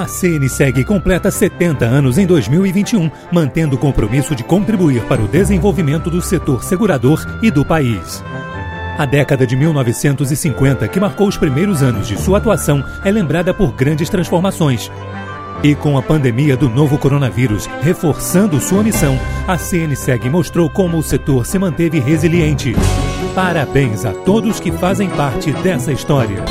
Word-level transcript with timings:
A 0.00 0.06
CNSEG 0.06 0.82
completa 0.82 1.30
70 1.30 1.84
anos 1.84 2.16
em 2.16 2.24
2021, 2.24 3.10
mantendo 3.30 3.76
o 3.76 3.78
compromisso 3.78 4.34
de 4.34 4.42
contribuir 4.42 5.02
para 5.02 5.20
o 5.20 5.28
desenvolvimento 5.28 6.08
do 6.08 6.22
setor 6.22 6.64
segurador 6.64 7.22
e 7.42 7.50
do 7.50 7.66
país. 7.66 8.24
A 8.96 9.04
década 9.04 9.46
de 9.46 9.54
1950, 9.54 10.88
que 10.88 10.98
marcou 10.98 11.28
os 11.28 11.36
primeiros 11.36 11.82
anos 11.82 12.08
de 12.08 12.18
sua 12.18 12.38
atuação, 12.38 12.82
é 13.04 13.10
lembrada 13.10 13.52
por 13.52 13.74
grandes 13.74 14.08
transformações. 14.08 14.90
E 15.62 15.74
com 15.74 15.98
a 15.98 16.02
pandemia 16.02 16.56
do 16.56 16.70
novo 16.70 16.96
coronavírus 16.96 17.66
reforçando 17.82 18.58
sua 18.58 18.82
missão, 18.82 19.18
a 19.46 19.58
CNSEG 19.58 20.30
mostrou 20.30 20.70
como 20.70 20.96
o 20.96 21.02
setor 21.02 21.44
se 21.44 21.58
manteve 21.58 22.00
resiliente. 22.00 22.74
Parabéns 23.34 24.06
a 24.06 24.14
todos 24.14 24.60
que 24.60 24.72
fazem 24.72 25.10
parte 25.10 25.52
dessa 25.52 25.92
história. 25.92 26.42